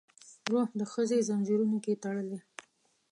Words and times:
روح 0.51 0.67
د 0.79 0.81
ښځې 0.91 1.19
ځنځیرونو 1.27 1.77
کې 1.83 1.99
تړلی 2.03 2.39